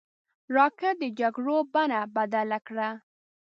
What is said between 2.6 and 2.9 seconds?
کړه